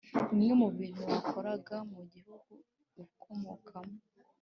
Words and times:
Bimwe 0.29 0.53
mu 0.61 0.67
bintu 0.77 1.01
wakoraga 1.11 1.75
mu 1.91 2.01
gihugu 2.13 2.51
ukomokamo 3.03 3.97